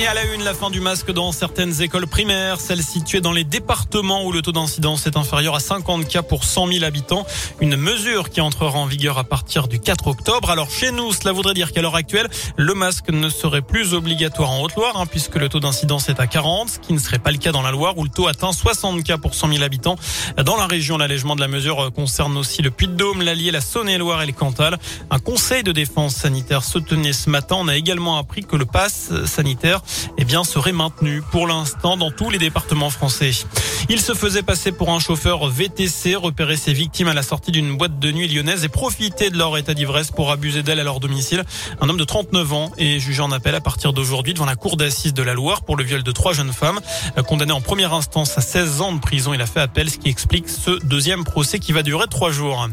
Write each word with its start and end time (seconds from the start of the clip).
Et 0.00 0.06
à 0.06 0.14
la 0.14 0.22
une, 0.32 0.44
la 0.44 0.54
fin 0.54 0.70
du 0.70 0.80
masque 0.80 1.10
dans 1.10 1.32
certaines 1.32 1.82
écoles 1.82 2.06
primaires, 2.06 2.60
celles 2.60 2.84
situées 2.84 3.20
dans 3.20 3.32
les 3.32 3.42
départements 3.42 4.24
où 4.24 4.30
le 4.30 4.42
taux 4.42 4.52
d'incidence 4.52 5.08
est 5.08 5.16
inférieur 5.16 5.56
à 5.56 5.60
50 5.60 6.06
cas 6.06 6.22
pour 6.22 6.44
100 6.44 6.68
000 6.68 6.84
habitants. 6.84 7.26
Une 7.60 7.74
mesure 7.74 8.30
qui 8.30 8.40
entrera 8.40 8.78
en 8.78 8.86
vigueur 8.86 9.18
à 9.18 9.24
partir 9.24 9.66
du 9.66 9.80
4 9.80 10.06
octobre. 10.06 10.50
Alors 10.50 10.70
chez 10.70 10.92
nous, 10.92 11.12
cela 11.12 11.32
voudrait 11.32 11.54
dire 11.54 11.72
qu'à 11.72 11.82
l'heure 11.82 11.96
actuelle, 11.96 12.28
le 12.56 12.74
masque 12.74 13.08
ne 13.08 13.28
serait 13.28 13.60
plus 13.60 13.92
obligatoire 13.92 14.52
en 14.52 14.62
Haute-Loire, 14.62 15.00
hein, 15.00 15.06
puisque 15.06 15.34
le 15.34 15.48
taux 15.48 15.58
d'incidence 15.58 16.08
est 16.08 16.20
à 16.20 16.28
40, 16.28 16.68
ce 16.68 16.78
qui 16.78 16.92
ne 16.92 17.00
serait 17.00 17.18
pas 17.18 17.32
le 17.32 17.38
cas 17.38 17.50
dans 17.50 17.62
la 17.62 17.72
Loire, 17.72 17.98
où 17.98 18.04
le 18.04 18.10
taux 18.10 18.28
atteint 18.28 18.52
60 18.52 19.02
cas 19.02 19.18
pour 19.18 19.34
100 19.34 19.52
000 19.52 19.64
habitants. 19.64 19.96
Dans 20.44 20.56
la 20.56 20.68
région, 20.68 20.96
l'allègement 20.96 21.34
de 21.34 21.40
la 21.40 21.48
mesure 21.48 21.90
concerne 21.92 22.36
aussi 22.36 22.62
le 22.62 22.70
Puy-de-Dôme, 22.70 23.22
l'Allier, 23.22 23.50
la 23.50 23.60
Saône-et-Loire 23.60 24.22
et 24.22 24.26
le 24.26 24.32
Cantal. 24.32 24.78
Un 25.10 25.18
conseil 25.18 25.64
de 25.64 25.72
défense 25.72 26.14
sanitaire 26.14 26.62
se 26.62 26.78
tenait 26.78 27.12
ce 27.12 27.28
matin. 27.28 27.56
On 27.58 27.66
a 27.66 27.74
également 27.74 28.16
appris 28.16 28.44
que 28.44 28.54
le 28.54 28.64
pass 28.64 29.10
sanitaire 29.26 29.82
eh 30.16 30.24
bien, 30.24 30.44
serait 30.44 30.72
maintenu 30.72 31.22
pour 31.30 31.46
l'instant 31.46 31.96
dans 31.96 32.10
tous 32.10 32.30
les 32.30 32.38
départements 32.38 32.90
français. 32.90 33.30
Il 33.88 34.00
se 34.00 34.14
faisait 34.14 34.42
passer 34.42 34.72
pour 34.72 34.90
un 34.90 34.98
chauffeur 34.98 35.48
VTC, 35.48 36.14
repérer 36.16 36.56
ses 36.56 36.72
victimes 36.72 37.08
à 37.08 37.14
la 37.14 37.22
sortie 37.22 37.52
d'une 37.52 37.76
boîte 37.76 37.98
de 37.98 38.12
nuit 38.12 38.28
lyonnaise 38.28 38.64
et 38.64 38.68
profiter 38.68 39.30
de 39.30 39.38
leur 39.38 39.56
état 39.56 39.74
d'ivresse 39.74 40.10
pour 40.10 40.30
abuser 40.30 40.62
d'elles 40.62 40.80
à 40.80 40.84
leur 40.84 41.00
domicile. 41.00 41.44
Un 41.80 41.88
homme 41.88 41.96
de 41.96 42.04
39 42.04 42.52
ans 42.52 42.72
est 42.76 42.98
jugé 42.98 43.22
en 43.22 43.32
appel 43.32 43.54
à 43.54 43.60
partir 43.60 43.92
d'aujourd'hui 43.92 44.34
devant 44.34 44.46
la 44.46 44.56
cour 44.56 44.76
d'assises 44.76 45.14
de 45.14 45.22
la 45.22 45.34
Loire 45.34 45.62
pour 45.62 45.76
le 45.76 45.84
viol 45.84 46.02
de 46.02 46.12
trois 46.12 46.32
jeunes 46.32 46.52
femmes. 46.52 46.80
Condamné 47.26 47.52
en 47.52 47.60
première 47.60 47.94
instance 47.94 48.36
à 48.36 48.40
16 48.40 48.80
ans 48.80 48.92
de 48.92 49.00
prison, 49.00 49.34
il 49.34 49.40
a 49.40 49.46
fait 49.46 49.60
appel, 49.60 49.90
ce 49.90 49.98
qui 49.98 50.08
explique 50.08 50.48
ce 50.48 50.82
deuxième 50.84 51.24
procès 51.24 51.58
qui 51.58 51.72
va 51.72 51.82
durer 51.82 52.06
trois 52.08 52.30
jours. 52.30 52.68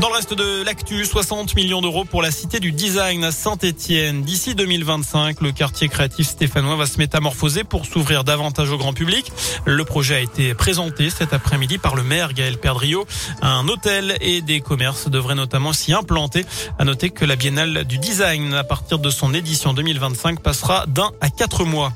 Dans 0.00 0.10
le 0.10 0.14
reste 0.14 0.32
de 0.32 0.62
l'actu, 0.62 1.04
60 1.04 1.56
millions 1.56 1.80
d'euros 1.80 2.04
pour 2.04 2.22
la 2.22 2.30
cité 2.30 2.60
du 2.60 2.70
design 2.70 3.24
à 3.24 3.32
Saint-Etienne. 3.32 4.22
D'ici 4.22 4.54
2025, 4.54 5.40
le 5.40 5.50
quartier 5.50 5.88
créatif 5.88 6.28
stéphanois 6.28 6.76
va 6.76 6.86
se 6.86 6.98
métamorphoser 6.98 7.64
pour 7.64 7.84
s'ouvrir 7.84 8.22
davantage 8.22 8.70
au 8.70 8.78
grand 8.78 8.92
public. 8.92 9.32
Le 9.64 9.84
projet 9.84 10.14
a 10.14 10.20
été 10.20 10.54
présenté 10.54 11.10
cet 11.10 11.32
après-midi 11.32 11.78
par 11.78 11.96
le 11.96 12.04
maire 12.04 12.32
Gaël 12.32 12.58
Perdriau. 12.58 13.06
Un 13.42 13.66
hôtel 13.66 14.16
et 14.20 14.40
des 14.40 14.60
commerces 14.60 15.08
devraient 15.08 15.34
notamment 15.34 15.72
s'y 15.72 15.92
implanter. 15.92 16.46
À 16.78 16.84
noter 16.84 17.10
que 17.10 17.24
la 17.24 17.34
Biennale 17.34 17.84
du 17.84 17.98
design, 17.98 18.54
à 18.54 18.62
partir 18.62 19.00
de 19.00 19.10
son 19.10 19.34
édition 19.34 19.72
2025, 19.74 20.40
passera 20.40 20.86
d'un 20.86 21.10
à 21.20 21.28
quatre 21.28 21.64
mois. 21.64 21.92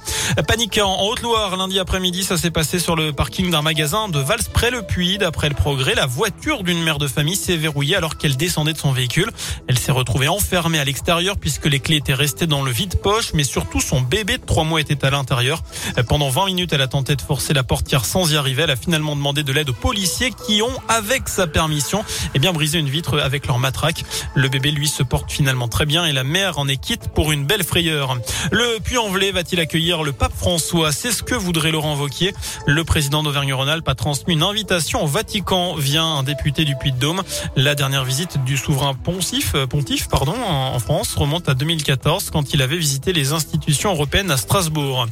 Panique 0.47 0.79
en 0.83 1.05
Haute-Loire, 1.05 1.57
lundi 1.57 1.79
après-midi, 1.79 2.25
ça 2.25 2.37
s'est 2.37 2.51
passé 2.51 2.79
sur 2.79 2.97
le 2.97 3.13
parking 3.13 3.51
d'un 3.51 3.63
magasin 3.63 4.09
de 4.09 4.19
Vals 4.19 4.45
près 4.53 4.71
le 4.71 4.83
Puy. 4.83 5.19
D'après 5.19 5.49
le 5.49 5.55
progrès, 5.55 5.95
la 5.95 6.07
voiture 6.07 6.63
d'une 6.63 6.83
mère 6.83 6.99
de 6.99 7.07
famille 7.07 7.37
s'est 7.37 7.57
verrouillée 7.57 7.97
alors 7.97 8.17
qu'elle 8.17 8.37
descendait 8.37 8.73
de 8.73 8.79
son 8.79 8.93
véhicule. 8.93 9.31
Elle 9.69 9.79
s'est 9.79 9.93
retrouvée 9.93 10.29
enfermée 10.29 10.79
à 10.79 10.85
l'extérieur 10.85 11.37
puisque 11.37 11.67
les 11.67 11.81
clés 11.81 11.97
étaient 11.97 12.15
restées 12.15 12.47
dans 12.47 12.63
le 12.63 12.71
vide-poche, 12.71 13.33
mais 13.35 13.45
surtout 13.45 13.81
son 13.81 14.01
bébé 14.01 14.39
de 14.39 14.45
trois 14.45 14.65
mois 14.65 14.81
était 14.81 15.05
à 15.05 15.11
l'intérieur. 15.11 15.63
Pendant 16.09 16.29
20 16.29 16.47
minutes, 16.47 16.73
elle 16.73 16.83
a 16.83 16.89
tenté 16.89 17.17
de 17.17 17.23
forcer 17.23 17.53
la 17.53 17.63
portière 17.63 18.05
sans 18.05 18.33
y 18.33 18.37
arriver. 18.37 18.63
Elle 18.63 18.71
a 18.71 18.77
finalement 18.77 19.17
demandé 19.17 19.43
de 19.43 19.53
l'aide 19.53 19.71
aux 19.71 19.75
policiers 19.75 20.33
qui 20.47 20.63
ont, 20.63 20.81
avec 20.89 21.29
sa 21.29 21.47
permission, 21.47 22.05
eh 22.35 22.39
bien 22.39 22.53
brisé 22.53 22.79
une 22.79 22.89
vitre 22.89 23.19
avec 23.19 23.47
leur 23.47 23.59
matraque. 23.59 24.05
Le 24.35 24.49
bébé, 24.49 24.71
lui, 24.71 24.89
se 24.89 25.03
porte 25.03 25.31
finalement 25.31 25.69
très 25.69 25.87
bien 25.87 26.05
et 26.05 26.13
la 26.13 26.25
mère 26.25 26.59
en 26.59 26.69
est 26.69 26.77
quitte 26.77 27.09
pour 27.09 27.33
une 27.33 27.45
belle 27.45 27.65
frayeur. 27.65 28.17
Le 28.51 28.79
Puy-en-Velay 28.81 29.33
va-t-il 29.33 29.61
accueillir 29.61 30.03
le 30.03 30.12
pape 30.13 30.33
François 30.35 30.93
C'est 30.93 31.13
ce 31.13 31.23
que 31.23 31.35
voudrait 31.35 31.71
Laurent 31.71 31.97
Wauquiez. 31.97 32.35
Le 32.67 32.85
président 32.85 33.23
d'Auvergne-Rhône-Alpes 33.23 33.89
a 33.89 33.95
transmis 33.95 34.35
une 34.35 34.43
invitation 34.43 35.03
au 35.03 35.07
Vatican 35.07 35.75
via 35.75 36.03
un 36.03 36.23
député 36.23 36.65
du 36.65 36.77
Puy-de-Dôme. 36.77 37.23
La 37.57 37.75
dernière 37.75 38.05
visite 38.05 38.43
du 38.45 38.57
souverain 38.57 38.95
poncif, 38.95 39.53
euh, 39.55 39.67
pontife 39.67 40.09
en 40.13 40.79
France 40.79 41.15
remonte 41.15 41.49
à 41.49 41.55
2014 41.55 42.31
quand 42.31 42.55
il 42.55 42.63
avait 42.63 42.77
visité 42.77 43.13
les 43.13 43.33
institutions 43.33 43.93
européennes 43.93 44.31
à 44.31 44.37
Strasbourg. 44.37 45.07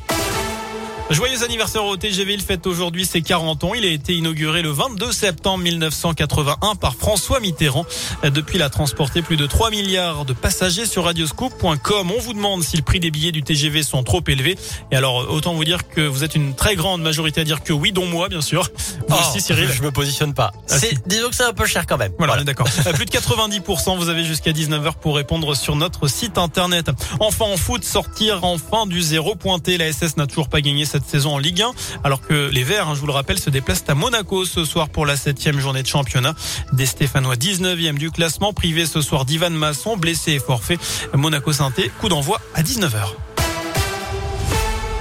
Joyeux 1.11 1.43
anniversaire 1.43 1.85
au 1.85 1.97
TGV, 1.97 2.35
il 2.35 2.41
fête 2.41 2.69
aujourd'hui 2.69 3.05
ses 3.05 3.21
40 3.21 3.65
ans. 3.65 3.75
Il 3.75 3.85
a 3.85 3.89
été 3.89 4.15
inauguré 4.15 4.63
le 4.63 4.71
22 4.71 5.11
septembre 5.11 5.65
1981 5.65 6.77
par 6.77 6.95
François 6.95 7.41
Mitterrand. 7.41 7.85
Depuis, 8.23 8.59
il 8.59 8.63
a 8.63 8.71
transporté 8.71 9.21
plus 9.21 9.37
de 9.37 9.45
3 9.45 9.71
milliards 9.71 10.25
de 10.25 10.33
passagers 10.33 10.87
sur 10.87 11.07
radioscope.com. 11.07 12.13
On 12.17 12.21
vous 12.21 12.33
demande 12.33 12.63
si 12.63 12.77
le 12.77 12.85
prix 12.85 13.01
des 13.01 13.11
billets 13.11 13.33
du 13.33 13.43
TGV 13.43 13.83
sont 13.83 14.05
trop 14.05 14.23
élevés. 14.29 14.57
Et 14.93 14.97
alors, 14.97 15.29
autant 15.33 15.53
vous 15.55 15.65
dire 15.65 15.89
que 15.89 16.01
vous 16.01 16.23
êtes 16.23 16.37
une 16.37 16.55
très 16.55 16.77
grande 16.77 17.03
majorité 17.03 17.41
à 17.41 17.45
dire 17.45 17.65
que 17.65 17.73
oui, 17.73 17.91
dont 17.91 18.07
moi, 18.07 18.29
bien 18.29 18.41
sûr. 18.41 18.71
Vous 19.09 19.17
oh, 19.19 19.29
aussi, 19.29 19.41
Cyril. 19.41 19.69
Je 19.69 19.83
me 19.83 19.91
positionne 19.91 20.33
pas. 20.33 20.53
Ah, 20.71 20.77
disons 21.07 21.31
que 21.31 21.35
c'est 21.35 21.43
un 21.43 21.53
peu 21.53 21.67
cher 21.67 21.87
quand 21.87 21.99
même. 21.99 22.13
Voilà, 22.19 22.35
voilà. 22.35 22.45
d'accord. 22.45 22.69
plus 22.95 23.07
de 23.07 23.11
90%. 23.11 23.97
Vous 23.97 24.11
avez 24.11 24.23
jusqu'à 24.23 24.53
19h 24.53 24.93
pour 25.01 25.17
répondre 25.17 25.57
sur 25.57 25.75
notre 25.75 26.07
site 26.07 26.39
internet. 26.39 26.89
Enfin, 27.19 27.47
en 27.47 27.57
foot, 27.57 27.83
sortir 27.85 28.45
enfin 28.45 28.87
du 28.87 29.03
zéro 29.03 29.35
pointé. 29.35 29.77
La 29.77 29.93
SS 29.93 30.17
n'a 30.17 30.29
toujours 30.29 30.49
pas 30.49 30.61
gagné 30.61 30.85
cette 30.85 31.00
saison 31.07 31.35
en 31.35 31.39
Ligue 31.39 31.63
1, 31.63 31.73
alors 32.05 32.21
que 32.21 32.51
les 32.51 32.65
Verts, 32.65 32.89
hein, 32.89 32.95
je 32.95 33.01
vous 33.01 33.07
le 33.07 33.13
rappelle, 33.13 33.39
se 33.39 33.51
déplacent 33.51 33.85
à 33.89 33.95
Monaco 33.95 34.45
ce 34.45 34.65
soir 34.65 34.89
pour 34.89 35.07
la 35.07 35.17
septième 35.17 35.61
journée 35.61 35.83
de 35.83 35.89
championnat. 35.89 36.35
Des 36.73 36.87
Stéphanois 36.87 37.37
19e 37.37 37.99
du 37.99 38.11
classement, 38.11 38.53
privé 38.53 38.87
ce 38.87 39.01
soir 39.01 39.25
d'Ivan 39.25 39.51
Masson, 39.51 39.97
blessé 39.97 40.33
et 40.33 40.39
forfait. 40.39 40.79
Monaco 41.15 41.53
Sainté, 41.53 41.91
coup 42.01 42.09
d'envoi 42.09 42.41
à 42.55 42.63
19h. 42.63 43.30